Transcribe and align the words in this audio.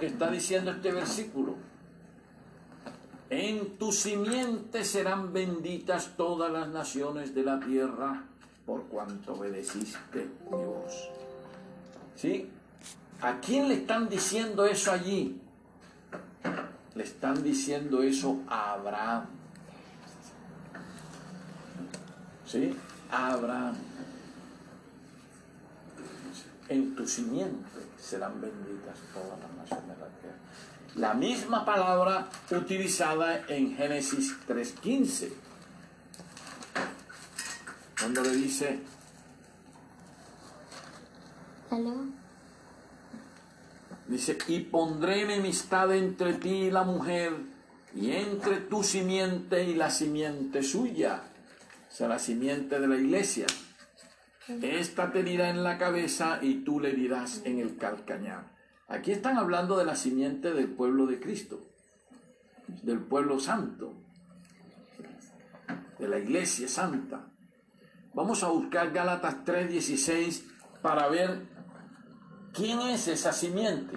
que 0.00 0.06
está 0.06 0.30
diciendo 0.30 0.70
este 0.72 0.90
versículo. 0.90 1.54
En 3.28 3.78
tu 3.78 3.92
simiente 3.92 4.82
serán 4.82 5.32
benditas 5.32 6.14
todas 6.16 6.50
las 6.50 6.68
naciones 6.68 7.32
de 7.34 7.44
la 7.44 7.60
tierra 7.60 8.24
por 8.66 8.84
cuanto 8.86 9.34
obedeciste 9.34 10.28
mi 10.50 10.56
voz. 10.56 11.08
¿Sí? 12.16 12.50
¿A 13.20 13.38
quién 13.38 13.68
le 13.68 13.74
están 13.74 14.08
diciendo 14.08 14.66
eso 14.66 14.90
allí? 14.90 15.40
Le 16.94 17.04
están 17.04 17.42
diciendo 17.42 18.02
eso 18.02 18.40
a 18.48 18.72
Abraham. 18.72 19.26
¿Sí? 22.46 22.74
A 23.10 23.32
Abraham. 23.32 23.89
En 26.70 26.94
tu 26.94 27.04
simiente 27.04 27.80
serán 27.98 28.40
benditas 28.40 28.96
todas 29.12 29.40
las 29.40 29.50
naciones 29.56 29.96
de 29.96 30.02
la 30.02 30.08
tierra. 30.20 30.36
La 30.94 31.14
misma 31.14 31.64
palabra 31.64 32.30
utilizada 32.52 33.44
en 33.48 33.76
Génesis 33.76 34.36
3.15, 34.48 35.30
cuando 37.98 38.22
le 38.22 38.30
dice, 38.30 38.78
dice, 44.06 44.38
y 44.46 44.60
pondré 44.60 45.22
enemistad 45.22 45.92
entre 45.92 46.34
ti 46.34 46.50
y 46.50 46.70
la 46.70 46.84
mujer, 46.84 47.32
y 47.96 48.12
entre 48.12 48.58
tu 48.58 48.84
simiente 48.84 49.64
y 49.64 49.74
la 49.74 49.90
simiente 49.90 50.62
suya, 50.62 51.20
o 51.90 51.92
sea, 51.92 52.06
la 52.06 52.20
simiente 52.20 52.78
de 52.78 52.86
la 52.86 52.96
iglesia. 52.96 53.46
Esta 54.62 55.12
te 55.12 55.22
dirá 55.22 55.50
en 55.50 55.62
la 55.62 55.78
cabeza 55.78 56.38
y 56.42 56.64
tú 56.64 56.80
le 56.80 56.92
dirás 56.92 57.42
en 57.44 57.58
el 57.58 57.76
calcañar. 57.76 58.56
Aquí 58.88 59.12
están 59.12 59.38
hablando 59.38 59.78
de 59.78 59.84
la 59.84 59.94
simiente 59.94 60.52
del 60.52 60.68
pueblo 60.68 61.06
de 61.06 61.20
Cristo, 61.20 61.60
del 62.82 62.98
pueblo 62.98 63.38
santo, 63.38 63.94
de 65.98 66.08
la 66.08 66.18
iglesia 66.18 66.66
santa. 66.66 67.26
Vamos 68.12 68.42
a 68.42 68.48
buscar 68.48 68.90
Gálatas 68.90 69.44
3:16 69.44 70.44
para 70.82 71.08
ver 71.08 71.46
quién 72.52 72.80
es 72.80 73.06
esa 73.06 73.32
simiente. 73.32 73.96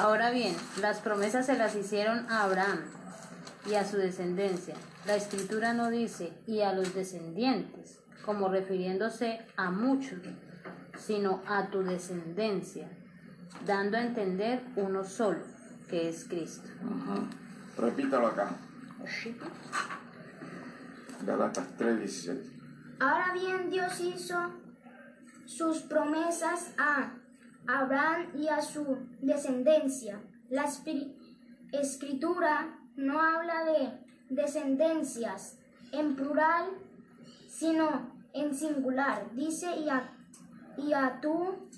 Ahora 0.00 0.30
bien, 0.30 0.56
las 0.80 1.00
promesas 1.00 1.44
se 1.44 1.58
las 1.58 1.74
hicieron 1.74 2.24
a 2.30 2.44
Abraham 2.44 2.80
y 3.66 3.74
a 3.74 3.84
su 3.84 3.98
descendencia. 3.98 4.74
La 5.06 5.14
escritura 5.14 5.74
no 5.74 5.90
dice 5.90 6.32
y 6.46 6.62
a 6.62 6.72
los 6.72 6.94
descendientes, 6.94 7.98
como 8.24 8.48
refiriéndose 8.48 9.44
a 9.58 9.70
muchos, 9.70 10.20
sino 10.98 11.42
a 11.46 11.66
tu 11.66 11.82
descendencia, 11.82 12.88
dando 13.66 13.98
a 13.98 14.00
entender 14.00 14.62
uno 14.76 15.04
solo, 15.04 15.40
que 15.90 16.08
es 16.08 16.24
Cristo. 16.24 16.70
Repítalo 17.76 18.28
acá. 18.28 18.56
Galatas 21.26 21.76
3:16. 21.76 22.38
Ahora 23.00 23.34
bien, 23.34 23.68
Dios 23.68 24.00
hizo 24.00 24.50
sus 25.44 25.82
promesas 25.82 26.72
a 26.78 27.19
Abraham 27.66 28.28
y 28.34 28.48
a 28.48 28.60
su 28.60 28.98
descendencia. 29.20 30.20
La 30.48 30.64
escritura 31.72 32.78
no 32.96 33.20
habla 33.20 33.64
de 33.64 34.00
descendencias 34.30 35.58
en 35.92 36.16
plural, 36.16 36.70
sino 37.48 38.12
en 38.32 38.54
singular. 38.54 39.30
Dice 39.34 39.76
y 39.76 39.88
a, 39.88 40.12
y 40.76 40.92
a 40.92 41.20
tu 41.20 41.68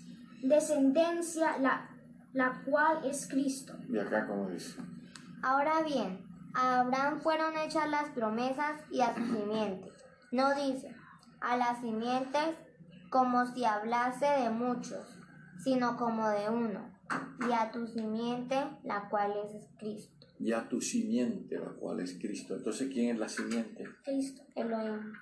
descendencia, 0.42 1.58
la, 1.58 1.90
la 2.32 2.62
cual 2.64 3.04
es 3.04 3.28
Cristo. 3.28 3.74
¿Y 3.88 3.98
acá 3.98 4.26
cómo 4.26 4.48
dice? 4.48 4.80
Ahora 5.42 5.82
bien, 5.82 6.24
a 6.54 6.80
Abraham 6.80 7.20
fueron 7.20 7.56
hechas 7.56 7.88
las 7.90 8.10
promesas 8.10 8.80
y 8.90 9.00
a 9.00 9.14
su 9.14 9.24
simiente. 9.24 9.92
No 10.30 10.54
dice 10.54 10.94
a 11.40 11.56
las 11.56 11.80
simientes 11.80 12.56
como 13.10 13.46
si 13.46 13.64
hablase 13.64 14.26
de 14.26 14.50
muchos 14.50 15.18
sino 15.62 15.96
como 15.96 16.28
de 16.28 16.48
uno, 16.48 16.92
y 17.48 17.52
a 17.52 17.70
tu 17.70 17.86
simiente, 17.86 18.56
la 18.84 19.08
cual 19.08 19.32
es 19.44 19.68
Cristo. 19.78 20.26
Y 20.38 20.52
a 20.52 20.68
tu 20.68 20.80
simiente, 20.80 21.58
la 21.58 21.70
cual 21.70 22.00
es 22.00 22.18
Cristo. 22.18 22.56
Entonces, 22.56 22.88
¿quién 22.92 23.10
es 23.10 23.18
la 23.18 23.28
simiente? 23.28 23.84
Cristo, 24.04 24.42
Elohim, 24.56 25.12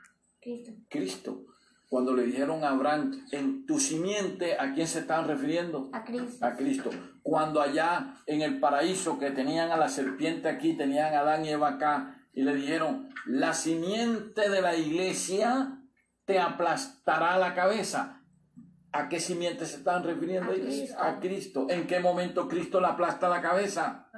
Cristo. 0.41 0.73
Cristo. 0.89 1.47
Cuando 1.89 2.15
le 2.15 2.23
dijeron 2.23 2.63
a 2.63 2.69
Abraham, 2.69 3.27
en 3.33 3.67
tu 3.67 3.81
simiente, 3.81 4.57
¿a 4.59 4.73
quién 4.73 4.87
se 4.87 5.01
estaban 5.01 5.27
refiriendo? 5.27 5.91
A 5.93 6.05
Cristo. 6.05 6.47
A 6.47 6.55
Cristo. 6.55 6.91
Cuando 7.23 7.61
allá 7.61 8.15
en 8.27 8.43
el 8.43 8.61
paraíso 8.61 9.19
que 9.19 9.33
tenían 9.33 9.73
a 9.73 9.77
la 9.77 9.89
serpiente 9.89 10.49
aquí, 10.49 10.77
tenían 10.77 11.13
a 11.15 11.21
Adán 11.21 11.45
y 11.45 11.49
Eva 11.49 11.71
acá, 11.71 12.17
y 12.33 12.43
le 12.43 12.55
dijeron, 12.55 13.09
la 13.27 13.53
simiente 13.53 14.49
de 14.49 14.63
la 14.63 14.77
iglesia 14.77 15.83
te 16.25 16.39
aplastará 16.39 17.37
la 17.39 17.55
cabeza. 17.55 18.20
¿A 18.93 19.09
qué 19.09 19.21
simiente 19.21 19.67
se 19.67 19.77
están 19.77 20.03
refiriendo? 20.03 20.53
A 20.99 21.21
Cristo. 21.21 21.67
¿En 21.69 21.87
qué 21.87 22.01
momento 22.01 22.49
Cristo 22.49 22.81
le 22.81 22.89
aplasta 22.89 23.29
la 23.29 23.41
cabeza? 23.41 24.11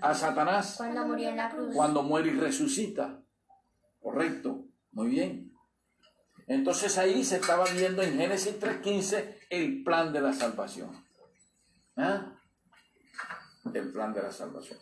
A 0.00 0.14
Satanás. 0.14 0.74
Cuando 0.78 1.06
murió 1.06 1.28
en 1.28 1.36
la 1.36 1.50
cruz. 1.50 1.74
Cuando 1.74 2.02
muere 2.02 2.30
y 2.30 2.34
resucita. 2.34 3.22
Correcto. 4.00 4.68
Muy 4.92 5.08
bien. 5.08 5.52
Entonces 6.46 6.96
ahí 6.96 7.24
se 7.24 7.36
estaba 7.36 7.64
viendo 7.66 8.02
en 8.02 8.16
Génesis 8.16 8.58
3.15 8.58 9.38
el 9.50 9.82
plan 9.82 10.12
de 10.12 10.20
la 10.22 10.32
salvación. 10.32 10.90
¿Ah? 11.96 12.32
El 13.74 13.92
plan 13.92 14.14
de 14.14 14.22
la 14.22 14.32
salvación. 14.32 14.78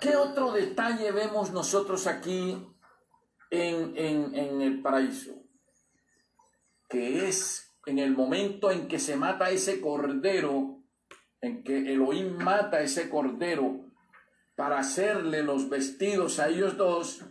¿Qué 0.00 0.16
otro 0.16 0.50
detalle 0.50 1.12
vemos 1.12 1.52
nosotros 1.52 2.08
aquí 2.08 2.66
en, 3.50 3.96
en 3.96 4.62
el 4.62 4.82
paraíso? 4.82 5.32
Que 6.88 7.28
es 7.28 7.65
en 7.86 8.00
el 8.00 8.14
momento 8.14 8.70
en 8.70 8.88
que 8.88 8.98
se 8.98 9.16
mata 9.16 9.50
ese 9.50 9.80
cordero, 9.80 10.82
en 11.40 11.62
que 11.62 11.92
Elohim 11.92 12.36
mata 12.36 12.80
ese 12.80 13.08
cordero 13.08 13.86
para 14.56 14.80
hacerle 14.80 15.42
los 15.42 15.68
vestidos 15.68 16.40
a 16.40 16.48
ellos 16.48 16.76
dos, 16.76 17.24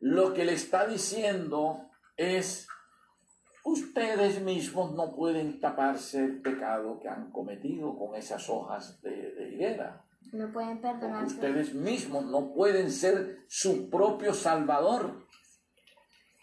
lo 0.00 0.32
que 0.32 0.44
le 0.44 0.54
está 0.54 0.86
diciendo 0.86 1.90
es, 2.16 2.66
ustedes 3.64 4.40
mismos 4.42 4.94
no 4.94 5.14
pueden 5.14 5.60
taparse 5.60 6.24
el 6.24 6.40
pecado 6.40 6.98
que 7.00 7.08
han 7.08 7.30
cometido 7.30 7.96
con 7.96 8.14
esas 8.14 8.48
hojas 8.48 9.00
de, 9.02 9.50
higuera. 9.52 10.04
No 10.32 10.50
pueden 10.52 10.80
perdonarse. 10.80 11.34
Ustedes 11.34 11.74
mismos 11.74 12.24
no 12.24 12.54
pueden 12.54 12.90
ser 12.90 13.44
su 13.48 13.90
propio 13.90 14.32
salvador. 14.32 15.26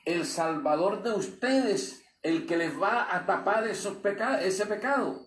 El 0.05 0.25
salvador 0.25 1.03
de 1.03 1.13
ustedes 1.13 2.00
el 2.23 2.45
que 2.45 2.57
les 2.57 2.79
va 2.79 3.15
a 3.15 3.25
tapar 3.25 3.67
esos 3.67 3.97
ese 4.41 4.65
pecado, 4.65 5.25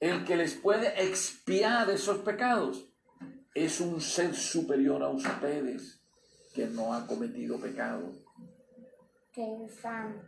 el 0.00 0.24
que 0.24 0.36
les 0.36 0.54
puede 0.54 1.02
expiar 1.04 1.90
esos 1.90 2.18
pecados, 2.18 2.88
es 3.54 3.80
un 3.80 4.00
ser 4.00 4.34
superior 4.34 5.02
a 5.02 5.08
ustedes 5.08 6.00
que 6.54 6.66
no 6.66 6.94
ha 6.94 7.06
cometido 7.06 7.60
pecado. 7.60 8.12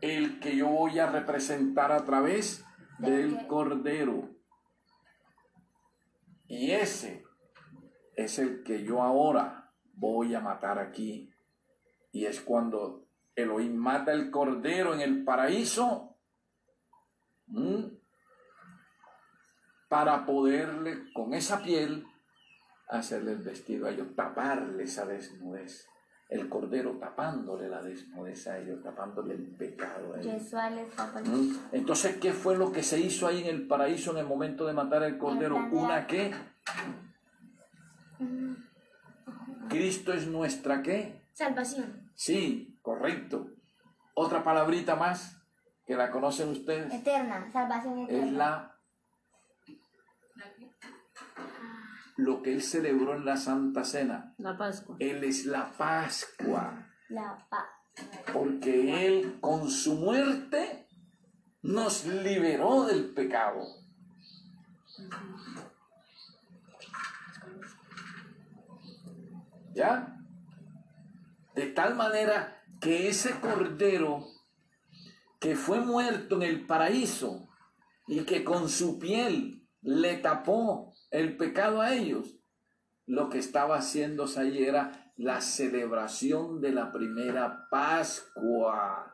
El 0.01 0.41
que 0.41 0.57
yo 0.57 0.69
voy 0.69 0.99
a 0.99 1.11
representar 1.11 1.93
a 1.93 2.05
través 2.05 2.65
del 2.99 3.47
Cordero. 3.47 4.31
Y 6.49 6.73
ese 6.73 7.25
es 8.15 8.39
el 8.39 8.63
que 8.63 8.83
yo 8.85 9.03
ahora 9.03 9.73
voy 9.93 10.35
a 10.35 10.41
matar 10.41 10.79
aquí. 10.79 11.33
Y 12.13 12.27
es 12.27 12.41
cuando 12.41 13.06
Elohim 13.37 13.77
mata 13.77 14.13
el 14.13 14.31
cordero 14.31 14.95
en 14.95 15.03
el 15.03 15.23
paraíso 15.23 16.17
para 19.89 20.27
poderle 20.27 21.13
con 21.13 21.35
esa 21.35 21.63
piel 21.63 22.07
hacerle 22.89 23.33
el 23.33 23.39
vestido 23.39 23.87
a 23.87 23.91
ellos, 23.91 24.15
taparle 24.17 24.85
esa 24.85 25.07
desnudez. 25.07 25.87
El 26.29 26.49
cordero 26.49 26.99
tapándole 26.99 27.69
la 27.69 27.83
desnudez 27.83 28.49
a 28.49 28.59
ellos, 28.59 28.83
tapándole 28.83 29.35
el 29.35 29.47
pecado 29.57 30.15
a 30.15 30.21
ellos. 30.21 30.53
Entonces, 31.71 32.17
¿qué 32.17 32.33
fue 32.33 32.57
lo 32.57 32.73
que 32.73 32.83
se 32.83 32.99
hizo 32.99 33.29
ahí 33.29 33.43
en 33.43 33.55
el 33.55 33.69
paraíso 33.69 34.11
en 34.11 34.19
el 34.19 34.27
momento 34.27 34.67
de 34.67 34.73
matar 34.73 35.05
el 35.05 35.19
cordero? 35.19 35.57
¿Una 35.71 36.07
qué? 36.09 36.35
Cristo 39.69 40.13
es 40.13 40.27
nuestra 40.27 40.83
qué? 40.83 41.23
Salvación. 41.33 42.11
Sí, 42.15 42.76
correcto. 42.87 43.49
Otra 44.15 44.45
palabrita 44.45 44.95
más 44.95 45.43
que 45.85 45.97
la 45.97 46.09
conocen 46.13 46.51
ustedes 46.51 46.95
Eterna, 46.95 47.51
salvación 47.53 47.99
es 47.99 48.09
eterna. 48.09 48.33
la 48.39 48.73
lo 52.17 52.43
que 52.43 52.53
él 52.53 52.63
celebró 52.63 53.17
en 53.17 53.25
la 53.25 53.37
Santa 53.37 53.85
Cena. 53.85 54.35
La 54.39 54.57
Pascua. 54.57 54.97
Él 55.01 55.25
es 55.25 55.47
la 55.47 55.73
Pascua, 55.73 56.87
La 57.09 57.37
paz. 57.51 57.67
porque 58.33 59.07
él 59.07 59.39
con 59.41 59.69
su 59.69 59.97
muerte 59.97 60.87
nos 61.63 62.07
liberó 62.07 62.85
del 62.85 63.13
pecado. 63.13 63.63
¿Ya? 69.75 70.17
De 71.57 71.67
tal 71.73 71.97
manera 71.97 72.56
que 72.81 73.09
ese 73.09 73.41
cordero 73.41 74.25
que 75.41 75.57
fue 75.57 75.81
muerto 75.81 76.37
en 76.37 76.43
el 76.43 76.67
paraíso 76.67 77.49
y 78.07 78.25
que 78.25 78.45
con 78.45 78.69
su 78.69 78.99
piel 78.99 79.67
le 79.83 80.17
tapó 80.19 80.95
el 81.11 81.37
pecado 81.37 81.81
a 81.81 81.95
ellos, 81.95 82.39
lo 83.07 83.29
que 83.29 83.39
estaba 83.39 83.79
haciéndose 83.79 84.41
ahí 84.41 84.65
era 84.65 85.13
la 85.17 85.41
celebración 85.41 86.61
de 86.61 86.73
la 86.73 86.93
primera 86.93 87.69
Pascua. 87.71 89.13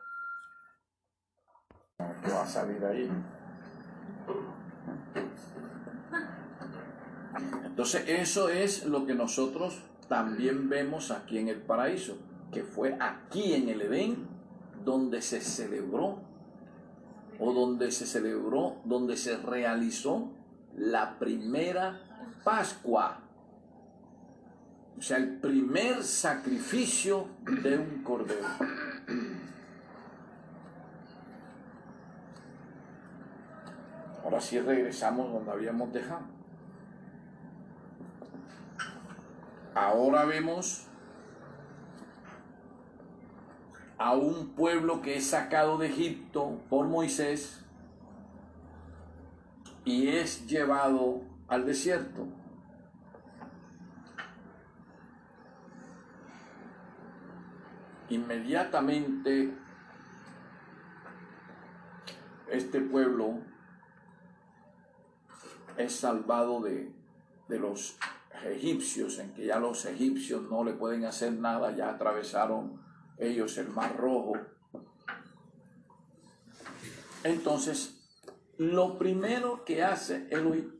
¿Qué 1.97 2.31
va 2.31 2.43
a 2.43 2.47
salir 2.47 2.83
ahí? 2.83 3.09
Entonces 7.63 8.03
eso 8.07 8.49
es 8.49 8.85
lo 8.85 9.05
que 9.05 9.15
nosotros 9.15 9.81
también 10.07 10.69
vemos 10.69 11.11
aquí 11.11 11.37
en 11.39 11.47
el 11.47 11.61
paraíso, 11.61 12.17
que 12.53 12.63
fue 12.63 12.95
aquí 12.99 13.53
en 13.53 13.67
el 13.69 13.81
Edén 13.81 14.27
donde 14.85 15.21
se 15.21 15.41
celebró 15.41 16.19
o 17.39 17.51
donde 17.51 17.91
se 17.91 18.05
celebró, 18.05 18.77
donde 18.85 19.17
se 19.17 19.37
realizó 19.37 20.29
la 20.77 21.17
primera 21.17 21.99
Pascua. 22.43 23.19
O 24.97 25.01
sea, 25.01 25.17
el 25.17 25.39
primer 25.39 26.03
sacrificio 26.03 27.27
de 27.63 27.77
un 27.77 28.03
cordero. 28.03 28.47
Ahora 34.23 34.39
sí 34.39 34.59
regresamos 34.59 35.33
donde 35.33 35.51
habíamos 35.51 35.91
dejado. 35.91 36.21
Ahora 39.73 40.25
vemos 40.25 40.87
a 44.03 44.11
un 44.11 44.49
pueblo 44.49 45.01
que 45.01 45.15
es 45.15 45.27
sacado 45.27 45.77
de 45.77 45.87
Egipto 45.87 46.59
por 46.69 46.87
Moisés 46.87 47.63
y 49.85 50.09
es 50.09 50.45
llevado 50.45 51.21
al 51.47 51.65
desierto. 51.65 52.27
Inmediatamente 58.09 59.53
este 62.49 62.81
pueblo 62.81 63.39
es 65.77 65.95
salvado 65.95 66.59
de, 66.59 66.91
de 67.47 67.57
los 67.57 67.97
egipcios, 68.43 69.17
en 69.19 69.33
que 69.33 69.45
ya 69.45 69.59
los 69.59 69.85
egipcios 69.85 70.43
no 70.49 70.65
le 70.65 70.73
pueden 70.73 71.05
hacer 71.05 71.31
nada, 71.31 71.71
ya 71.71 71.91
atravesaron 71.91 72.82
ellos 73.17 73.57
el 73.57 73.69
mar 73.69 73.95
rojo. 73.97 74.33
Entonces, 77.23 77.99
lo 78.57 78.97
primero 78.97 79.63
que 79.65 79.83
hace 79.83 80.27
Elohim, 80.29 80.71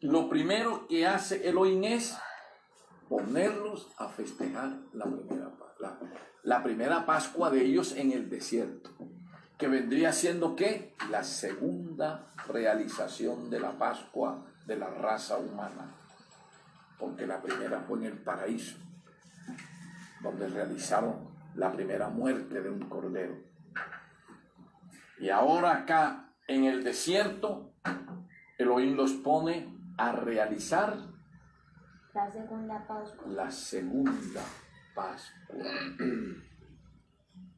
lo 0.00 0.28
primero 0.28 0.86
que 0.88 1.06
hace 1.06 1.48
Elohim 1.48 1.84
es 1.84 2.16
ponerlos 3.08 3.88
a 3.98 4.08
festejar 4.08 4.78
la 4.92 5.04
primera, 5.04 5.50
la 6.42 6.62
primera 6.62 7.06
Pascua 7.06 7.50
de 7.50 7.64
ellos 7.64 7.92
en 7.96 8.12
el 8.12 8.30
desierto, 8.30 8.90
que 9.58 9.68
vendría 9.68 10.12
siendo 10.12 10.56
que 10.56 10.94
la 11.10 11.22
segunda 11.22 12.32
realización 12.48 13.50
de 13.50 13.60
la 13.60 13.78
Pascua 13.78 14.46
de 14.66 14.76
la 14.76 14.88
raza 14.88 15.36
humana, 15.36 15.94
porque 16.98 17.26
la 17.26 17.42
primera 17.42 17.80
fue 17.80 17.98
en 17.98 18.04
el 18.04 18.18
paraíso, 18.18 18.78
donde 20.22 20.48
realizaron 20.48 21.28
la 21.54 21.72
primera 21.72 22.08
muerte 22.08 22.60
de 22.60 22.70
un 22.70 22.88
cordero. 22.88 23.36
Y 25.18 25.30
ahora 25.30 25.72
acá 25.76 26.32
en 26.46 26.64
el 26.64 26.82
desierto, 26.84 27.74
Elohim 28.58 28.96
los 28.96 29.12
pone 29.12 29.76
a 29.96 30.12
realizar 30.12 30.96
La 32.14 32.30
segunda 32.30 32.86
Pascua. 32.86 33.26
la 33.28 33.50
segunda 33.50 34.42
Pascua. 34.94 35.56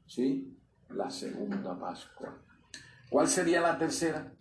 ¿Sí? 0.06 0.58
La 0.90 1.08
segunda 1.10 1.78
Pascua. 1.78 2.36
¿Cuál 3.10 3.28
sería 3.28 3.60
la 3.60 3.78
tercera? 3.78 4.32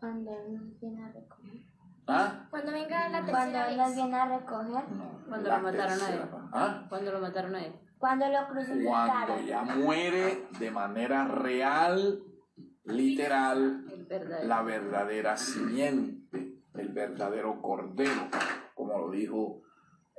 Cuando 0.00 0.30
Él 0.32 0.54
nos 0.54 0.80
viene 0.80 1.04
a 1.04 1.12
recoger. 1.12 1.62
¿Ah? 2.06 2.46
Cuando 2.50 2.72
venga 2.72 3.08
la 3.08 3.24
Cuando 3.24 3.58
tercera 3.58 3.76
nos 3.76 3.86
vez. 3.88 3.96
viene 3.96 4.16
a 4.16 4.38
recoger. 4.38 4.90
No, 4.90 5.24
Cuando 5.28 5.48
lo 5.50 5.58
mataron 5.60 6.00
a 6.00 6.10
él. 6.10 6.20
¿Ah? 6.52 6.86
Cuando 6.88 7.12
lo 7.12 7.20
mataron 7.20 7.54
a 7.54 7.64
él. 7.64 7.72
Cuando 7.98 8.26
lo 8.26 8.32
Cuando 8.32 8.52
crucificaron. 8.52 9.46
ya 9.46 9.62
muere 9.62 10.48
de 10.58 10.70
manera 10.70 11.24
real, 11.28 12.22
literal, 12.84 13.84
la 14.44 14.62
verdadera 14.62 15.36
simiente, 15.36 16.58
el 16.74 16.88
verdadero 16.88 17.62
cordero, 17.62 18.28
como 18.74 18.98
lo 18.98 19.10
dijo, 19.10 19.62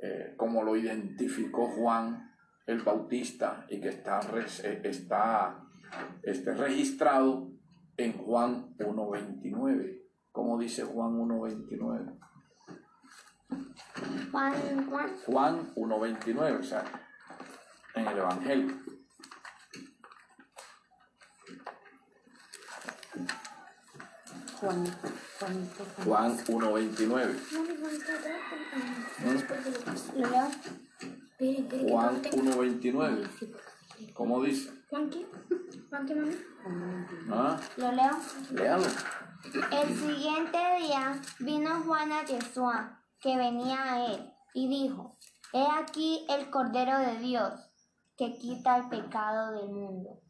eh, 0.00 0.34
como 0.38 0.62
lo 0.62 0.76
identificó 0.76 1.68
Juan 1.68 2.30
el 2.66 2.80
Bautista 2.80 3.66
y 3.68 3.80
que 3.80 3.90
está, 3.90 4.20
eh, 4.64 4.80
está 4.84 5.62
este, 6.22 6.54
registrado 6.54 7.50
en 7.96 8.14
Juan 8.14 8.74
1.29. 8.78 10.03
¿Cómo 10.34 10.58
dice 10.58 10.82
Juan 10.82 11.12
1.29? 11.16 12.18
Juan, 14.32 14.90
Juan. 14.90 15.10
Juan 15.26 15.74
1.29, 15.76 16.58
o 16.58 16.62
sea, 16.64 16.84
en 17.94 18.08
el 18.08 18.18
Evangelio. 18.18 18.74
Juanito, 24.60 24.96
Juanito. 25.38 25.84
Juan 26.04 26.36
1.29. 26.38 27.34
Mami, 27.52 27.76
Juanito, 27.80 28.12
¿Mm? 29.18 29.30
Después 29.30 29.64
de 29.64 29.70
lo 29.70 29.78
que- 29.78 30.20
¿Lo 30.20 30.30
leo? 30.30 30.46
Espere, 30.46 31.58
espere, 31.58 31.68
que 31.68 31.90
Juan 31.90 32.14
no 32.14 32.20
tengo- 32.20 32.36
1.29. 32.42 33.28
¿Cómo 34.14 34.42
dice? 34.42 34.72
¿Juan 34.88 35.10
qué? 35.10 35.26
¿Juan 35.90 36.06
qué, 36.06 36.14
mami? 36.14 36.36
¿Ah? 37.30 37.60
¿Lo 37.76 37.92
leo? 37.92 38.18
Léalo. 38.52 38.86
El 39.44 39.94
siguiente 39.94 40.58
día 40.80 41.20
vino 41.38 41.82
Juan 41.84 42.12
a 42.12 42.24
Yeshua, 42.24 43.02
que 43.20 43.36
venía 43.36 43.92
a 43.92 44.06
él, 44.06 44.32
y 44.54 44.68
dijo, 44.68 45.18
He 45.52 45.66
aquí 45.78 46.26
el 46.30 46.50
Cordero 46.50 46.98
de 46.98 47.18
Dios, 47.18 47.52
que 48.16 48.36
quita 48.38 48.78
el 48.78 48.88
pecado 48.88 49.52
del 49.52 49.70
mundo. 49.70 50.20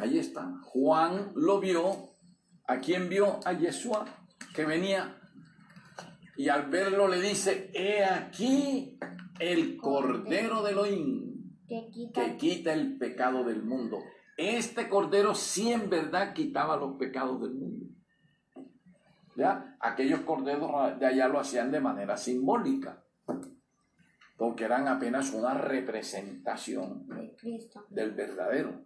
Ahí 0.00 0.18
está. 0.18 0.52
Juan 0.64 1.32
lo 1.34 1.60
vio. 1.60 2.14
¿A 2.66 2.78
quién 2.78 3.08
vio? 3.08 3.40
A 3.44 3.52
Yeshua, 3.52 4.06
que 4.54 4.64
venía. 4.64 5.20
Y 6.36 6.48
al 6.48 6.68
verlo 6.68 7.06
le 7.06 7.20
dice, 7.20 7.70
he 7.72 8.04
aquí 8.04 8.98
el 9.38 9.76
Cordero 9.76 10.62
de 10.62 10.72
Elohim, 10.72 11.56
Que 11.68 11.88
quita 11.92 12.24
que 12.24 12.36
quita 12.36 12.72
el 12.72 12.98
pecado 12.98 13.44
del 13.44 13.62
mundo. 13.62 13.98
Este 14.36 14.88
Cordero 14.88 15.34
sí 15.34 15.72
en 15.72 15.88
verdad 15.88 16.32
quitaba 16.34 16.76
los 16.76 16.96
pecados 16.96 17.40
del 17.40 17.52
mundo. 17.54 17.86
¿Ya? 19.36 19.76
Aquellos 19.80 20.20
corderos 20.20 20.98
de 20.98 21.06
allá 21.06 21.28
lo 21.28 21.40
hacían 21.40 21.70
de 21.72 21.80
manera 21.80 22.16
simbólica, 22.16 23.02
porque 24.36 24.64
eran 24.64 24.86
apenas 24.86 25.32
una 25.32 25.54
representación 25.54 27.06
Cristo. 27.36 27.84
del 27.90 28.12
verdadero. 28.12 28.84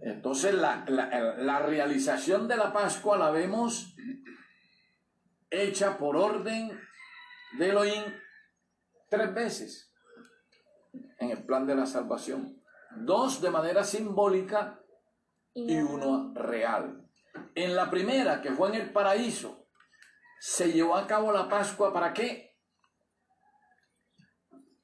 Entonces 0.00 0.54
la, 0.54 0.84
la- 0.86 1.36
la 1.38 1.58
realización 1.60 2.46
de 2.46 2.56
la 2.58 2.72
Pascua 2.74 3.16
la 3.16 3.30
vemos 3.30 3.96
hecha 5.50 5.96
por 5.96 6.16
orden 6.16 6.78
de 7.58 7.68
Elohim 7.70 8.02
tres 9.08 9.32
veces 9.32 9.94
en 11.18 11.30
el 11.30 11.42
plan 11.46 11.66
de 11.66 11.74
la 11.76 11.86
salvación. 11.86 12.60
Dos 12.96 13.40
de 13.40 13.50
manera 13.50 13.84
simbólica 13.84 14.80
y 15.54 15.76
uno 15.78 16.32
real. 16.34 17.08
En 17.54 17.74
la 17.74 17.90
primera, 17.90 18.40
que 18.40 18.52
fue 18.52 18.68
en 18.70 18.74
el 18.76 18.92
paraíso, 18.92 19.66
se 20.40 20.72
llevó 20.72 20.96
a 20.96 21.06
cabo 21.06 21.32
la 21.32 21.48
Pascua 21.48 21.92
para 21.92 22.12
qué? 22.12 22.58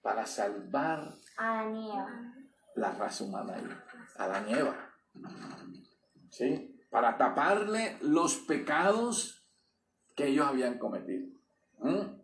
Para 0.00 0.26
salvar 0.26 1.12
y 1.38 1.90
Eva. 1.90 2.34
la 2.76 2.92
raza 2.92 3.24
humana 3.24 3.54
ahí, 3.54 3.68
Adán 4.16 4.48
y 4.48 4.54
Eva. 4.54 4.90
¿Sí? 6.30 6.80
Para 6.90 7.16
taparle 7.18 7.98
los 8.00 8.36
pecados 8.36 9.46
que 10.16 10.28
ellos 10.28 10.46
habían 10.46 10.78
cometido. 10.78 11.28
¿Mm? 11.78 12.20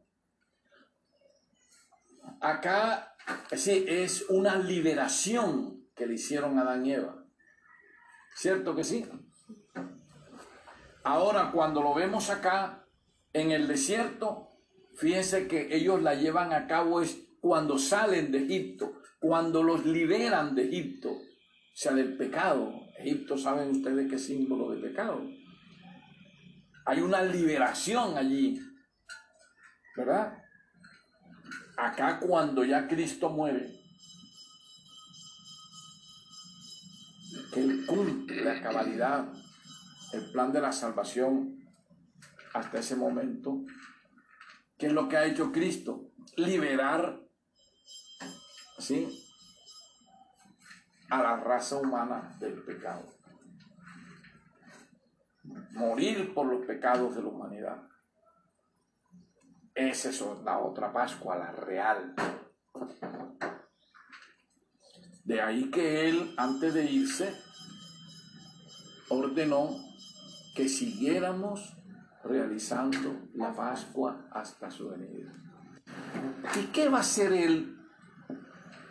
Acá, 2.40 3.15
sí, 3.54 3.84
es 3.86 4.26
una 4.28 4.56
liberación 4.56 5.88
que 5.94 6.06
le 6.06 6.14
hicieron 6.14 6.58
a 6.58 6.62
Adán 6.62 6.84
y 6.86 6.94
Eva. 6.94 7.24
¿Cierto 8.34 8.74
que 8.74 8.84
sí? 8.84 9.06
Ahora, 11.04 11.52
cuando 11.52 11.82
lo 11.82 11.94
vemos 11.94 12.30
acá 12.30 12.84
en 13.32 13.52
el 13.52 13.68
desierto, 13.68 14.50
fíjense 14.96 15.46
que 15.46 15.74
ellos 15.74 16.02
la 16.02 16.14
llevan 16.14 16.52
a 16.52 16.66
cabo 16.66 17.00
es 17.00 17.18
cuando 17.40 17.78
salen 17.78 18.32
de 18.32 18.44
Egipto, 18.44 19.00
cuando 19.20 19.62
los 19.62 19.86
liberan 19.86 20.54
de 20.54 20.64
Egipto, 20.64 21.12
o 21.12 21.22
sea, 21.74 21.92
del 21.92 22.16
pecado. 22.16 22.72
Egipto, 22.98 23.38
saben 23.38 23.70
ustedes 23.70 24.10
qué 24.10 24.18
símbolo 24.18 24.70
de 24.70 24.88
pecado. 24.88 25.22
Hay 26.86 27.00
una 27.00 27.22
liberación 27.22 28.16
allí, 28.16 28.58
¿verdad? 29.96 30.36
Acá 31.76 32.18
cuando 32.18 32.64
ya 32.64 32.88
Cristo 32.88 33.28
muere, 33.28 33.70
que 37.52 37.60
Él 37.60 37.84
cumple 37.86 38.42
la 38.42 38.62
cabalidad, 38.62 39.26
el 40.12 40.30
plan 40.32 40.52
de 40.52 40.60
la 40.60 40.72
salvación 40.72 41.62
hasta 42.54 42.78
ese 42.78 42.96
momento, 42.96 43.60
¿qué 44.78 44.86
es 44.86 44.92
lo 44.92 45.08
que 45.08 45.18
ha 45.18 45.26
hecho 45.26 45.52
Cristo? 45.52 46.10
Liberar, 46.36 47.20
¿sí? 48.78 49.22
A 51.10 51.22
la 51.22 51.36
raza 51.36 51.76
humana 51.76 52.36
del 52.40 52.62
pecado. 52.62 53.04
Morir 55.72 56.32
por 56.32 56.46
los 56.46 56.66
pecados 56.66 57.14
de 57.14 57.22
la 57.22 57.28
humanidad. 57.28 57.82
Esa 59.76 60.08
es 60.08 60.24
la 60.42 60.58
otra 60.58 60.90
Pascua, 60.90 61.36
la 61.36 61.52
real. 61.52 62.14
De 65.22 65.42
ahí 65.42 65.70
que 65.70 66.08
él, 66.08 66.34
antes 66.38 66.72
de 66.72 66.90
irse, 66.90 67.34
ordenó 69.10 69.76
que 70.54 70.70
siguiéramos 70.70 71.76
realizando 72.24 73.28
la 73.34 73.54
Pascua 73.54 74.26
hasta 74.32 74.70
su 74.70 74.88
venida. 74.88 75.30
¿Y 76.58 76.68
qué 76.68 76.88
va 76.88 76.98
a 76.98 77.00
hacer 77.02 77.34
él 77.34 77.76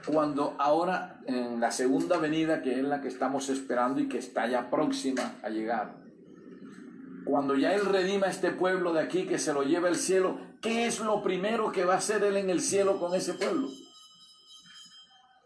cuando 0.06 0.56
ahora 0.60 1.20
en 1.26 1.60
la 1.60 1.72
segunda 1.72 2.20
venida, 2.20 2.62
que 2.62 2.80
es 2.80 2.86
la 2.86 3.02
que 3.02 3.08
estamos 3.08 3.50
esperando 3.50 4.02
y 4.02 4.08
que 4.08 4.20
está 4.20 4.46
ya 4.46 4.70
próxima 4.70 5.34
a 5.42 5.50
llegar? 5.50 6.05
Cuando 7.26 7.56
ya 7.56 7.74
él 7.74 7.86
redima 7.86 8.28
a 8.28 8.30
este 8.30 8.52
pueblo 8.52 8.94
de 8.94 9.02
aquí, 9.02 9.26
que 9.28 9.40
se 9.40 9.52
lo 9.54 9.64
lleva 9.64 9.88
al 9.88 9.96
cielo, 9.96 10.38
¿qué 10.62 10.86
es 10.86 11.00
lo 11.00 11.24
primero 11.24 11.72
que 11.72 11.84
va 11.86 11.96
a 11.96 11.98
hacer 11.98 12.24
él 12.24 12.38
en 12.38 12.50
el 12.50 12.62
cielo 12.62 13.00
con 13.00 13.14
ese 13.16 13.34
pueblo? 13.34 13.68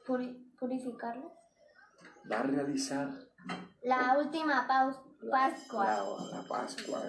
Puri- 0.05 0.51
purificarlo. 0.59 1.31
Va 2.31 2.39
a 2.39 2.43
realizar 2.43 3.09
La 3.83 4.17
última 4.17 4.67
Pascua. 4.67 5.85
la, 6.31 6.37
la 6.41 6.47
Pascua. 6.47 7.01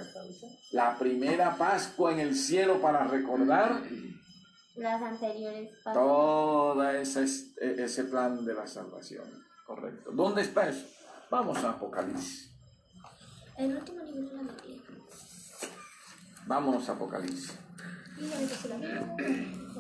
La 0.72 0.98
primera 0.98 1.56
Pascua 1.56 2.12
en 2.12 2.20
el 2.20 2.34
cielo 2.36 2.80
para 2.80 3.04
recordar 3.04 3.82
Las 4.76 5.02
anteriores 5.02 5.70
Pascuas. 5.82 5.94
toda 5.94 6.96
esa, 6.98 7.22
es- 7.22 7.56
e- 7.60 7.82
ese 7.82 8.04
plan 8.04 8.44
de 8.44 8.54
la 8.54 8.66
salvación. 8.66 9.24
Correcto. 9.66 10.10
¿Dónde 10.12 10.42
está 10.42 10.68
eso? 10.68 10.86
Vamos 11.30 11.58
a 11.64 11.70
Apocalipsis. 11.70 12.50
El 13.56 13.76
último 13.76 14.02
libro 14.04 14.36
de 14.38 14.44
la. 14.44 14.52
Vámonos 16.50 16.88
a 16.88 16.92
Apocalipsis. 16.94 17.56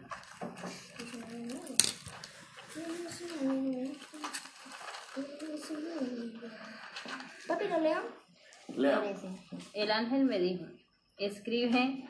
Papi, 7.47 7.67
¿lo 7.69 7.79
leo? 7.79 8.01
Lea. 8.67 8.99
Parece. 8.99 9.31
El 9.73 9.91
ángel 9.91 10.25
me 10.25 10.37
dijo, 10.37 10.65
escribe, 11.17 12.07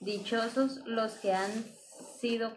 dichosos 0.00 0.82
los 0.84 1.14
que 1.14 1.32
han 1.32 1.64
sido 2.20 2.52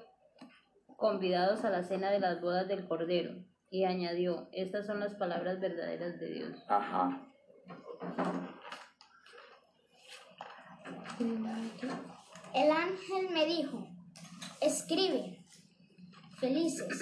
convidados 1.06 1.64
a 1.64 1.70
la 1.70 1.84
cena 1.84 2.10
de 2.10 2.20
las 2.20 2.42
bodas 2.42 2.68
del 2.68 2.88
Cordero. 2.88 3.36
Y 3.70 3.84
añadió, 3.84 4.50
estas 4.52 4.88
son 4.88 5.00
las 5.00 5.14
palabras 5.14 5.60
verdaderas 5.60 6.20
de 6.20 6.34
Dios. 6.34 6.58
Ajá. 6.68 7.22
El 12.56 12.72
ángel 12.72 13.30
me 13.32 13.46
dijo, 13.46 13.88
escribe, 14.60 15.46
felices 16.40 17.00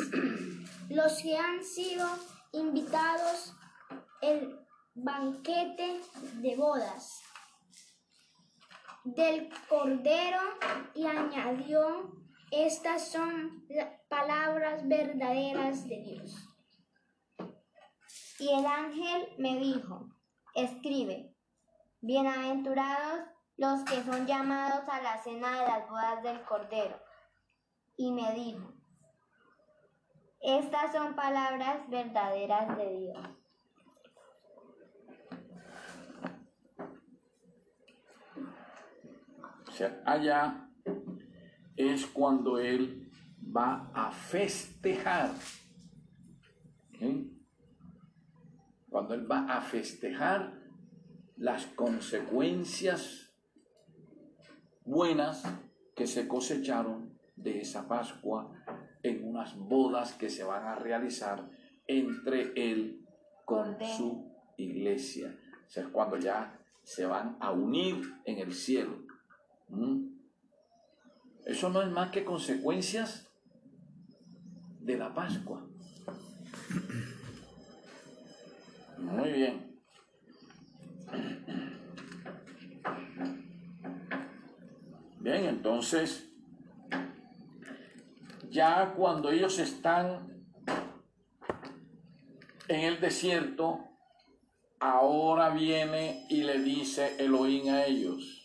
los 0.90 1.22
que 1.22 1.38
han 1.38 1.64
sido 1.64 2.06
invitados 2.52 3.54
el 4.22 4.60
banquete 4.96 6.02
de 6.42 6.56
bodas 6.58 7.22
del 9.06 9.48
Cordero 9.70 10.42
y 10.94 11.06
añadió, 11.06 12.23
estas 12.56 13.08
son 13.08 13.66
palabras 14.10 14.88
verdaderas 14.88 15.88
de 15.88 16.02
Dios. 16.02 16.50
Y 18.40 18.50
el 18.50 18.66
ángel 18.66 19.30
me 19.40 19.58
dijo, 19.58 20.10
escribe, 20.54 21.36
bienaventurados 22.02 23.28
los 23.58 23.84
que 23.84 24.04
son 24.04 24.28
llamados 24.28 24.88
a 24.88 25.02
la 25.02 25.18
cena 25.24 25.62
de 25.62 25.68
las 25.68 25.90
bodas 25.90 26.22
del 26.22 26.44
Cordero. 26.44 27.00
Y 27.98 28.12
me 28.12 28.34
dijo, 28.34 28.72
estas 30.42 30.92
son 30.92 31.16
palabras 31.16 31.90
verdaderas 31.90 32.78
de 32.78 32.98
Dios. 32.98 33.30
Allá 40.06 40.70
es 41.76 42.06
cuando 42.06 42.60
él 42.60 43.12
va 43.56 43.92
a 43.94 44.12
festejar. 44.12 45.32
Cuando 48.90 49.14
él 49.14 49.30
va 49.30 49.46
a 49.46 49.62
festejar 49.62 50.54
las 51.36 51.66
consecuencias 51.66 53.34
buenas 54.86 55.44
que 55.96 56.08
se 56.08 56.28
cosecharon 56.28 57.20
de 57.36 57.62
esa 57.62 57.88
Pascua 57.88 58.54
en 59.02 59.28
unas 59.28 59.58
bodas 59.58 60.14
que 60.14 60.30
se 60.30 60.44
van 60.44 60.66
a 60.66 60.76
realizar 60.76 61.50
entre 61.88 62.54
él 62.56 63.06
con 63.46 63.78
su 63.98 64.32
iglesia. 64.58 65.38
O 65.68 65.70
sea, 65.70 65.84
es 65.84 65.90
cuando 65.90 66.18
ya 66.18 66.58
se 66.84 67.06
van 67.06 67.38
a 67.40 67.52
unir 67.52 68.14
en 68.26 68.38
el 68.38 68.54
cielo. 68.54 69.04
¿Mm? 69.70 70.13
Eso 71.46 71.70
no 71.70 71.82
es 71.82 71.90
más 71.90 72.12
que 72.12 72.24
consecuencias 72.24 73.28
de 74.80 74.98
la 74.98 75.14
Pascua. 75.14 75.66
Muy 78.98 79.32
bien. 79.32 79.74
Bien, 85.20 85.46
entonces, 85.46 86.30
ya 88.50 88.94
cuando 88.96 89.30
ellos 89.32 89.58
están 89.60 90.46
en 92.68 92.80
el 92.80 93.00
desierto, 93.00 93.80
ahora 94.80 95.50
viene 95.50 96.26
y 96.30 96.44
le 96.44 96.60
dice 96.60 97.16
Elohim 97.20 97.70
a 97.74 97.86
ellos. 97.86 98.43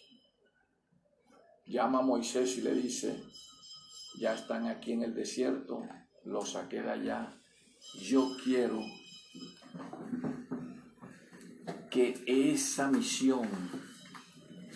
Llama 1.69 2.01
a 2.01 2.03
Moisés 2.03 2.57
y 2.59 2.63
le 2.63 2.75
dice, 2.75 3.23
ya 4.19 4.35
están 4.35 4.67
aquí 4.67 4.93
en 4.93 5.03
el 5.03 5.15
desierto, 5.15 5.87
los 6.25 6.53
saqué 6.53 6.83
de 6.83 6.91
allá. 6.91 7.33
Yo 8.01 8.37
quiero 8.43 8.81
que 11.91 12.23
esa 12.27 12.91
misión 12.91 13.49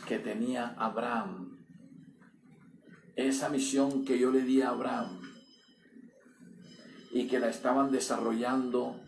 que 0.06 0.18
tenía 0.18 0.75
Abraham 0.78 1.52
esa 3.16 3.49
misión 3.49 4.04
que 4.04 4.18
yo 4.18 4.30
le 4.30 4.42
di 4.42 4.62
a 4.62 4.70
Abraham 4.70 5.20
y 7.11 7.26
que 7.26 7.38
la 7.38 7.49
estaban 7.49 7.90
desarrollando 7.90 8.99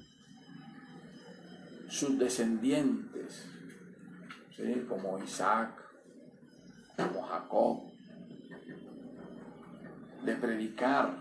sus 1.88 2.18
descendientes, 2.18 3.46
¿sí? 4.56 4.84
como 4.88 5.18
Isaac, 5.22 5.83
como 6.96 7.22
Jacob, 7.22 7.82
de 10.24 10.36
predicar 10.36 11.18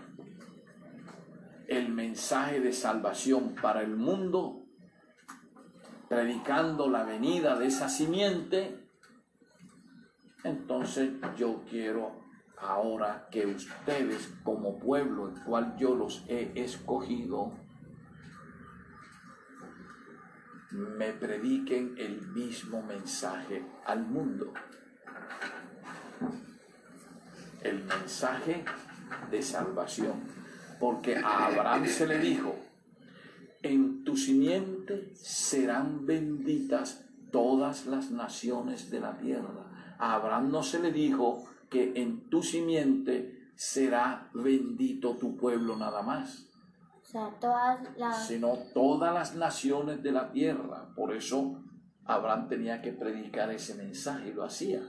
el 1.68 1.88
mensaje 1.90 2.60
de 2.60 2.72
salvación 2.72 3.54
para 3.60 3.82
el 3.82 3.96
mundo, 3.96 4.62
predicando 6.08 6.88
la 6.88 7.04
venida 7.04 7.56
de 7.58 7.66
esa 7.66 7.88
simiente, 7.88 8.88
entonces 10.44 11.12
yo 11.36 11.62
quiero 11.68 12.22
ahora 12.58 13.28
que 13.30 13.46
ustedes 13.46 14.32
como 14.42 14.78
pueblo, 14.78 15.28
el 15.28 15.42
cual 15.42 15.76
yo 15.78 15.94
los 15.94 16.24
he 16.28 16.52
escogido, 16.54 17.52
me 20.70 21.12
prediquen 21.12 21.94
el 21.98 22.20
mismo 22.28 22.82
mensaje 22.82 23.64
al 23.86 24.06
mundo. 24.06 24.52
El 27.64 27.82
mensaje 27.82 28.64
de 29.30 29.42
salvación. 29.42 30.22
Porque 30.78 31.16
a 31.16 31.46
Abraham 31.46 31.86
se 31.86 32.06
le 32.06 32.18
dijo, 32.18 32.54
en 33.62 34.04
tu 34.04 34.16
simiente 34.16 35.12
serán 35.14 36.06
benditas 36.06 37.04
todas 37.32 37.86
las 37.86 38.10
naciones 38.10 38.90
de 38.90 39.00
la 39.00 39.16
tierra. 39.16 39.96
A 39.98 40.14
Abraham 40.14 40.50
no 40.50 40.62
se 40.62 40.78
le 40.78 40.92
dijo 40.92 41.44
que 41.70 41.94
en 41.96 42.28
tu 42.28 42.42
simiente 42.42 43.50
será 43.56 44.28
bendito 44.34 45.16
tu 45.16 45.36
pueblo 45.36 45.76
nada 45.76 46.02
más. 46.02 46.46
O 47.02 47.04
sea, 47.04 47.30
todas 47.40 47.80
las... 47.96 48.26
Sino 48.26 48.58
todas 48.74 49.14
las 49.14 49.34
naciones 49.34 50.02
de 50.02 50.12
la 50.12 50.30
tierra. 50.30 50.92
Por 50.94 51.12
eso 51.14 51.62
Abraham 52.04 52.48
tenía 52.48 52.82
que 52.82 52.92
predicar 52.92 53.50
ese 53.50 53.74
mensaje 53.74 54.28
y 54.28 54.32
lo 54.32 54.44
hacía. 54.44 54.82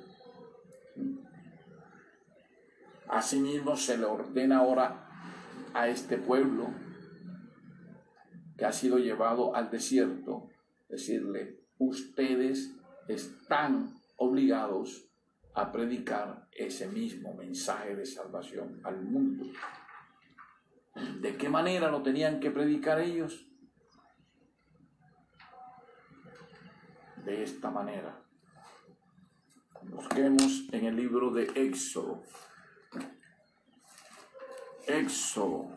Asimismo 3.16 3.78
se 3.78 3.98
le 3.98 4.04
ordena 4.04 4.58
ahora 4.58 5.08
a 5.74 5.88
este 5.88 6.18
pueblo 6.18 6.68
que 8.58 8.66
ha 8.66 8.74
sido 8.74 8.98
llevado 8.98 9.56
al 9.56 9.72
desierto, 9.72 10.50
decirle, 10.90 11.62
ustedes 11.78 12.76
están 13.08 13.96
obligados 14.18 15.08
a 15.54 15.72
predicar 15.72 16.50
ese 16.52 16.90
mismo 16.90 17.34
mensaje 17.36 17.96
de 17.96 18.06
salvación 18.06 18.82
al 18.84 19.02
mundo. 19.02 19.46
¿De 21.22 21.38
qué 21.38 21.48
manera 21.48 21.90
lo 21.90 22.04
tenían 22.04 22.42
que 22.42 22.52
predicar 22.52 23.00
ellos? 23.00 23.48
De 27.24 27.44
esta 27.44 27.72
manera. 27.72 28.22
Busquemos 29.84 30.68
en 30.74 30.84
el 30.84 30.98
libro 30.98 31.32
de 31.32 31.44
Éxodo. 31.56 32.22
Éxodo. 34.88 35.72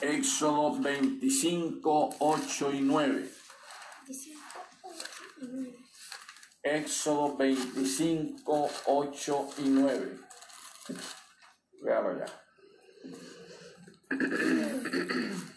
Éxodo 0.00 0.80
25, 0.80 2.16
8 2.20 2.72
y 2.72 2.80
9. 2.80 3.30
Éxodo 6.62 7.36
25, 7.36 8.70
8 8.86 9.48
y 9.58 9.68
9. 9.68 10.18
Véalo 11.82 12.18
ya. 12.18 12.26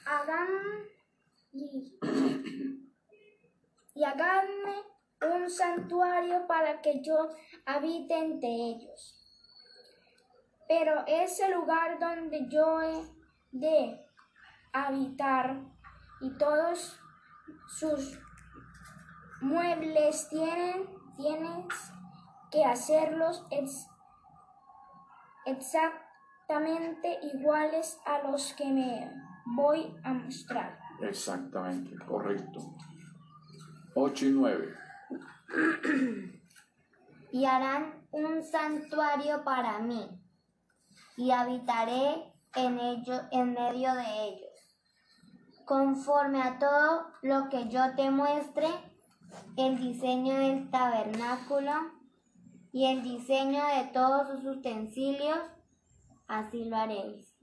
Hagan 0.05 0.49
y, 1.53 1.99
y 3.95 4.03
háganme 4.03 4.91
un 5.21 5.49
santuario 5.49 6.47
para 6.47 6.81
que 6.81 7.01
yo 7.01 7.29
habite 7.65 8.17
entre 8.17 8.49
ellos. 8.49 9.17
Pero 10.67 11.03
ese 11.05 11.49
lugar 11.53 11.99
donde 11.99 12.47
yo 12.49 12.81
he 12.81 12.93
de 13.51 14.05
habitar 14.73 15.59
y 16.21 16.29
todos 16.37 16.97
sus 17.67 18.17
muebles 19.41 20.29
tienen, 20.29 20.87
tienes 21.17 21.65
que 22.51 22.63
hacerlos 22.63 23.45
ex- 23.51 23.87
exactamente 25.45 27.19
iguales 27.33 27.99
a 28.05 28.19
los 28.29 28.53
que 28.53 28.65
me 28.65 29.11
voy 29.45 29.93
a 30.03 30.13
mostrar. 30.13 30.79
Exactamente, 31.01 31.95
correcto. 32.05 32.59
8 33.95 34.25
y 34.27 34.31
9. 34.31 34.73
Y 37.31 37.45
harán 37.45 38.07
un 38.11 38.43
santuario 38.43 39.43
para 39.43 39.79
mí, 39.79 40.07
y 41.17 41.31
habitaré 41.31 42.33
en 42.55 42.79
ello, 42.79 43.13
en 43.31 43.53
medio 43.53 43.93
de 43.93 44.27
ellos. 44.27 44.51
Conforme 45.65 46.41
a 46.41 46.59
todo 46.59 47.07
lo 47.21 47.49
que 47.49 47.69
yo 47.69 47.95
te 47.95 48.11
muestre, 48.11 48.67
el 49.57 49.77
diseño 49.77 50.35
del 50.35 50.69
tabernáculo 50.69 51.71
y 52.73 52.85
el 52.87 53.03
diseño 53.03 53.65
de 53.67 53.91
todos 53.93 54.27
sus 54.27 54.57
utensilios, 54.57 55.39
así 56.27 56.65
lo 56.65 56.75
haréis. 56.77 57.33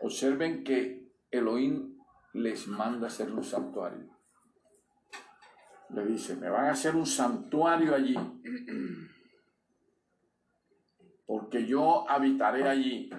Observen 0.00 0.62
que 0.62 1.12
Elohim 1.30 1.98
les 2.32 2.68
manda 2.68 3.08
hacer 3.08 3.32
un 3.32 3.42
santuario. 3.42 4.07
Le 5.90 6.06
dice, 6.06 6.36
me 6.36 6.50
van 6.50 6.66
a 6.66 6.72
hacer 6.72 6.94
un 6.96 7.06
santuario 7.06 7.94
allí. 7.94 8.16
Porque 11.26 11.66
yo 11.66 12.08
habitaré 12.08 12.68
allí, 12.68 13.10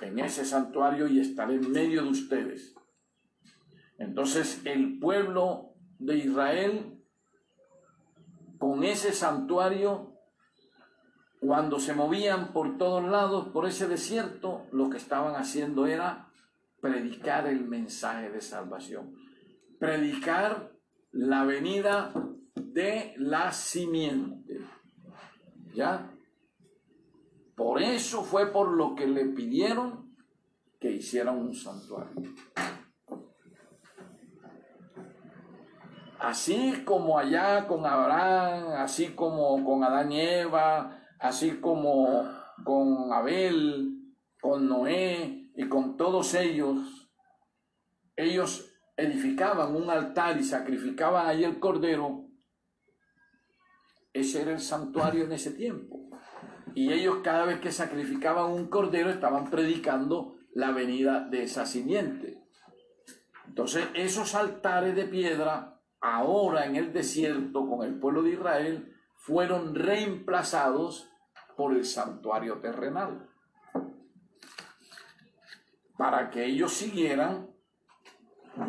en 0.00 0.18
ese 0.18 0.44
santuario, 0.44 1.06
y 1.06 1.20
estaré 1.20 1.54
en 1.54 1.70
medio 1.72 2.02
de 2.02 2.08
ustedes. 2.08 2.74
Entonces 3.98 4.60
el 4.64 4.98
pueblo 4.98 5.74
de 5.98 6.18
Israel, 6.18 7.00
con 8.58 8.84
ese 8.84 9.12
santuario, 9.12 10.12
cuando 11.40 11.78
se 11.78 11.94
movían 11.94 12.52
por 12.52 12.78
todos 12.78 13.04
lados, 13.04 13.48
por 13.48 13.66
ese 13.66 13.86
desierto, 13.86 14.66
lo 14.72 14.88
que 14.88 14.96
estaban 14.96 15.36
haciendo 15.36 15.86
era 15.86 16.28
predicar 16.80 17.46
el 17.46 17.64
mensaje 17.64 18.30
de 18.30 18.40
salvación. 18.40 19.14
Predicar 19.78 20.73
la 21.14 21.44
venida 21.44 22.12
de 22.56 23.14
la 23.18 23.52
simiente. 23.52 24.58
¿Ya? 25.72 26.10
Por 27.54 27.80
eso 27.80 28.24
fue 28.24 28.52
por 28.52 28.72
lo 28.72 28.94
que 28.94 29.06
le 29.06 29.26
pidieron 29.26 30.16
que 30.80 30.90
hicieran 30.90 31.38
un 31.38 31.54
santuario. 31.54 32.20
Así 36.18 36.82
como 36.84 37.18
allá 37.18 37.66
con 37.66 37.86
Abraham, 37.86 38.72
así 38.78 39.14
como 39.14 39.64
con 39.64 39.84
Adán 39.84 40.10
y 40.10 40.20
Eva, 40.20 41.00
así 41.20 41.60
como 41.60 42.28
con 42.64 43.12
Abel, 43.12 44.16
con 44.40 44.68
Noé 44.68 45.50
y 45.54 45.68
con 45.68 45.96
todos 45.96 46.34
ellos, 46.34 47.10
ellos 48.16 48.73
edificaban 48.96 49.74
un 49.74 49.90
altar 49.90 50.38
y 50.38 50.44
sacrificaban 50.44 51.26
ahí 51.26 51.44
el 51.44 51.58
cordero. 51.58 52.26
Ese 54.12 54.42
era 54.42 54.52
el 54.52 54.60
santuario 54.60 55.24
en 55.24 55.32
ese 55.32 55.50
tiempo. 55.52 56.08
Y 56.74 56.92
ellos 56.92 57.18
cada 57.22 57.44
vez 57.44 57.60
que 57.60 57.72
sacrificaban 57.72 58.50
un 58.50 58.68
cordero 58.68 59.10
estaban 59.10 59.50
predicando 59.50 60.36
la 60.52 60.70
venida 60.70 61.20
de 61.28 61.42
esa 61.42 61.66
simiente. 61.66 62.42
Entonces 63.46 63.88
esos 63.94 64.34
altares 64.34 64.94
de 64.94 65.04
piedra, 65.04 65.80
ahora 66.00 66.66
en 66.66 66.76
el 66.76 66.92
desierto 66.92 67.68
con 67.68 67.84
el 67.84 67.98
pueblo 67.98 68.22
de 68.22 68.30
Israel, 68.30 68.94
fueron 69.16 69.74
reemplazados 69.74 71.08
por 71.56 71.74
el 71.74 71.84
santuario 71.84 72.60
terrenal. 72.60 73.28
Para 75.96 76.30
que 76.30 76.44
ellos 76.44 76.72
siguieran 76.72 77.53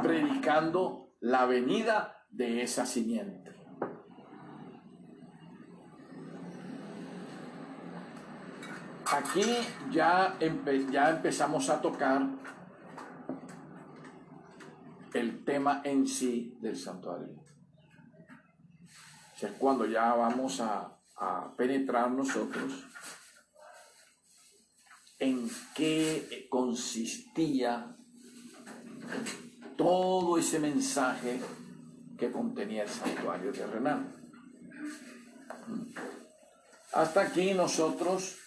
predicando 0.01 1.13
la 1.19 1.45
venida 1.45 2.25
de 2.29 2.63
esa 2.63 2.85
simiente. 2.85 3.53
Aquí 9.11 9.43
ya, 9.91 10.37
empe- 10.39 10.89
ya 10.91 11.09
empezamos 11.11 11.69
a 11.69 11.81
tocar 11.81 12.27
el 15.13 15.45
tema 15.45 15.81
en 15.85 16.07
sí 16.07 16.57
del 16.59 16.75
santuario. 16.75 17.41
es 19.41 19.51
cuando 19.59 19.85
ya 19.85 20.13
vamos 20.15 20.59
a, 20.59 20.97
a 21.17 21.55
penetrar 21.55 22.09
nosotros 22.11 22.83
en 25.19 25.49
qué 25.75 26.47
consistía 26.49 27.95
todo 29.75 30.37
ese 30.37 30.59
mensaje 30.59 31.39
que 32.17 32.31
contenía 32.31 32.83
el 32.83 32.89
santuario 32.89 33.51
terrenal. 33.51 34.11
Hasta 36.93 37.21
aquí 37.21 37.53
nosotros 37.53 38.37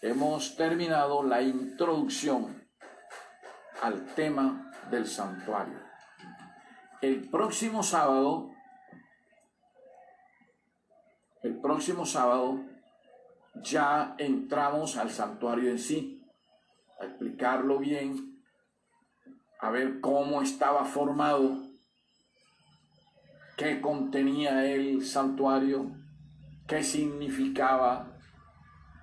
hemos 0.00 0.56
terminado 0.56 1.22
la 1.22 1.42
introducción 1.42 2.68
al 3.80 4.14
tema 4.14 4.70
del 4.90 5.06
santuario. 5.06 5.80
El 7.00 7.28
próximo 7.28 7.82
sábado, 7.82 8.50
el 11.42 11.60
próximo 11.60 12.06
sábado 12.06 12.60
ya 13.56 14.14
entramos 14.18 14.96
al 14.96 15.10
santuario 15.10 15.70
en 15.70 15.80
sí, 15.80 16.24
a 17.00 17.06
explicarlo 17.06 17.78
bien, 17.78 18.31
a 19.62 19.70
ver 19.70 20.00
cómo 20.00 20.42
estaba 20.42 20.84
formado, 20.84 21.56
qué 23.56 23.80
contenía 23.80 24.66
el 24.66 25.06
santuario, 25.06 25.92
qué 26.66 26.82
significaba 26.82 28.18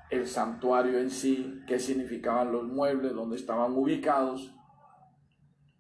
el 0.10 0.28
santuario 0.28 1.00
en 1.00 1.12
sí, 1.12 1.62
qué 1.66 1.80
significaban 1.80 2.52
los 2.52 2.66
muebles, 2.66 3.14
dónde 3.14 3.38
estaban 3.38 3.72
ubicados 3.72 4.54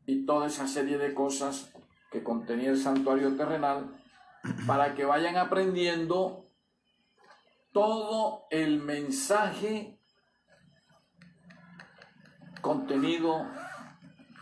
y 0.05 0.25
toda 0.25 0.47
esa 0.47 0.65
serie 0.65 0.97
de 0.97 1.13
cosas 1.13 1.73
que 2.09 2.23
contenía 2.23 2.69
el 2.69 2.77
santuario 2.77 3.35
terrenal 3.35 4.01
para 4.65 4.95
que 4.95 5.03
vayan 5.03 5.35
aprendiendo 5.35 6.45
todo 7.73 8.45
el 8.49 8.79
mensaje 8.79 9.99
contenido 12.61 13.45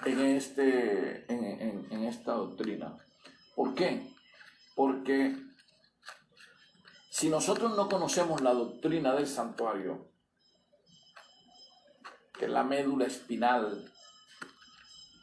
en, 0.08 0.20
este, 0.22 1.26
en, 1.32 2.04
esta 2.04 2.34
doctrina. 2.34 2.98
¿Por 3.56 3.74
qué? 3.76 4.14
Porque 4.76 5.36
si 7.10 7.30
nosotros 7.30 7.76
no 7.76 7.90
conocemos 7.90 8.42
la 8.42 8.54
doctrina 8.54 9.14
del 9.14 9.28
santuario, 9.28 10.10
que 12.38 12.46
es 12.46 12.52
la 12.52 12.64
médula 12.64 13.06
espinal 13.06 13.92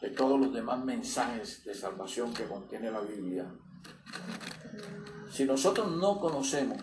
de 0.01 0.11
todos 0.11 0.39
los 0.39 0.53
demás 0.53 0.85
mensajes 0.85 1.65
de 1.65 1.75
salvación 1.75 2.35
que 2.35 2.45
contiene 2.45 2.91
la 2.91 3.01
Biblia, 3.01 3.51
si 5.31 5.45
nosotros 5.45 5.91
no 5.93 6.19
conocemos 6.21 6.83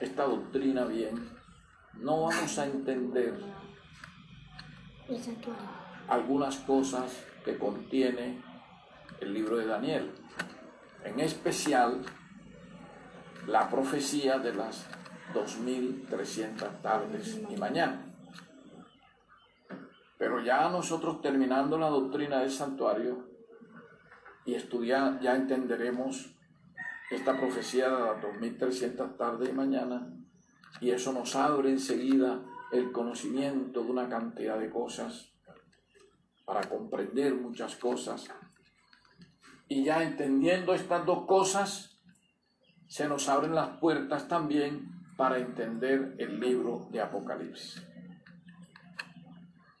esta 0.00 0.24
doctrina 0.24 0.84
bien, 0.84 1.30
no 1.94 2.22
vamos 2.22 2.58
a 2.58 2.66
entender 2.66 3.38
algunas 6.12 6.56
cosas 6.58 7.24
que 7.42 7.56
contiene 7.56 8.42
el 9.20 9.32
libro 9.32 9.56
de 9.56 9.66
Daniel. 9.66 10.12
En 11.04 11.18
especial, 11.20 12.02
la 13.46 13.70
profecía 13.70 14.38
de 14.38 14.54
las 14.54 14.86
2300 15.32 16.82
tardes 16.82 17.40
y 17.48 17.56
mañanas. 17.56 18.04
Pero 20.18 20.40
ya 20.44 20.68
nosotros 20.68 21.22
terminando 21.22 21.78
la 21.78 21.88
doctrina 21.88 22.40
del 22.40 22.50
santuario 22.50 23.26
y 24.44 24.54
estudiar, 24.54 25.18
ya 25.20 25.34
entenderemos 25.34 26.36
esta 27.10 27.38
profecía 27.38 27.88
de 27.88 28.00
las 28.00 28.22
2300 28.22 29.16
tardes 29.16 29.48
y 29.48 29.52
mañana 29.52 30.12
y 30.80 30.90
eso 30.90 31.12
nos 31.12 31.34
abre 31.36 31.70
enseguida 31.70 32.42
el 32.70 32.92
conocimiento 32.92 33.82
de 33.82 33.90
una 33.90 34.08
cantidad 34.08 34.58
de 34.58 34.70
cosas 34.70 35.31
para 36.44 36.68
comprender 36.68 37.34
muchas 37.34 37.76
cosas. 37.76 38.28
Y 39.68 39.84
ya 39.84 40.02
entendiendo 40.02 40.74
estas 40.74 41.06
dos 41.06 41.26
cosas, 41.26 41.98
se 42.88 43.08
nos 43.08 43.28
abren 43.28 43.54
las 43.54 43.78
puertas 43.78 44.28
también 44.28 45.02
para 45.16 45.38
entender 45.38 46.14
el 46.18 46.40
libro 46.40 46.88
de 46.90 47.00
Apocalipsis. 47.00 47.82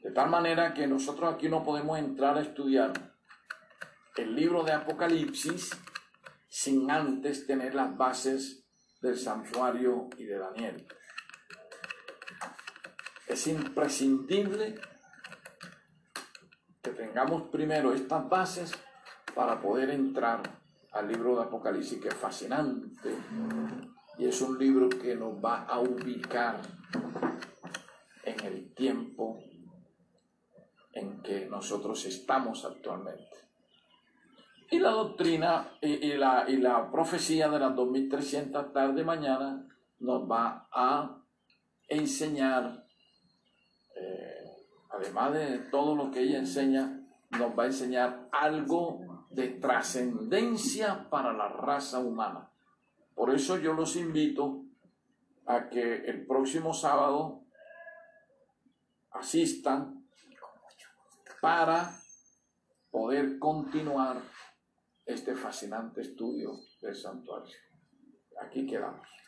De 0.00 0.10
tal 0.10 0.30
manera 0.30 0.74
que 0.74 0.86
nosotros 0.86 1.34
aquí 1.34 1.48
no 1.48 1.62
podemos 1.62 1.98
entrar 1.98 2.36
a 2.36 2.42
estudiar 2.42 2.92
el 4.16 4.34
libro 4.34 4.62
de 4.64 4.72
Apocalipsis 4.72 5.70
sin 6.48 6.90
antes 6.90 7.46
tener 7.46 7.74
las 7.74 7.96
bases 7.96 8.66
del 9.00 9.18
santuario 9.18 10.08
y 10.16 10.24
de 10.24 10.38
Daniel. 10.38 10.86
Es 13.26 13.46
imprescindible 13.46 14.74
que 16.82 16.90
tengamos 16.90 17.42
primero 17.42 17.92
estas 17.92 18.28
bases 18.28 18.72
para 19.34 19.60
poder 19.60 19.90
entrar 19.90 20.42
al 20.92 21.08
libro 21.08 21.36
de 21.36 21.42
Apocalipsis, 21.44 22.00
que 22.00 22.08
es 22.08 22.14
fascinante. 22.14 23.16
Y 24.18 24.26
es 24.26 24.40
un 24.42 24.58
libro 24.58 24.88
que 24.88 25.14
nos 25.14 25.42
va 25.42 25.64
a 25.64 25.80
ubicar 25.80 26.60
en 28.24 28.40
el 28.40 28.74
tiempo 28.74 29.42
en 30.92 31.22
que 31.22 31.46
nosotros 31.46 32.04
estamos 32.04 32.64
actualmente. 32.64 33.32
Y 34.70 34.78
la 34.78 34.90
doctrina 34.90 35.68
y, 35.80 36.14
la, 36.14 36.44
y 36.48 36.56
la 36.56 36.90
profecía 36.90 37.48
de 37.48 37.58
las 37.58 37.76
2300 37.76 38.72
tarde 38.72 39.04
mañana 39.04 39.66
nos 40.00 40.30
va 40.30 40.68
a 40.72 41.18
enseñar, 41.88 42.81
además 44.92 45.32
de 45.32 45.58
todo 45.70 45.96
lo 45.96 46.10
que 46.10 46.20
ella 46.20 46.38
enseña, 46.38 47.00
nos 47.30 47.58
va 47.58 47.64
a 47.64 47.66
enseñar 47.66 48.28
algo 48.30 49.26
de 49.30 49.48
trascendencia 49.48 51.08
para 51.08 51.32
la 51.32 51.48
raza 51.48 51.98
humana. 51.98 52.50
Por 53.14 53.34
eso 53.34 53.58
yo 53.58 53.72
los 53.72 53.96
invito 53.96 54.64
a 55.46 55.68
que 55.68 56.04
el 56.04 56.26
próximo 56.26 56.72
sábado 56.72 57.42
asistan 59.10 60.06
para 61.40 61.98
poder 62.90 63.38
continuar 63.38 64.20
este 65.04 65.34
fascinante 65.34 66.02
estudio 66.02 66.52
del 66.80 66.94
santuario. 66.94 67.56
Aquí 68.40 68.66
quedamos. 68.66 69.21